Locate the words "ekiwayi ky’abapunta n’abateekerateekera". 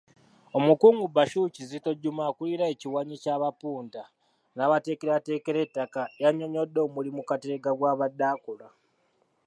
2.73-5.59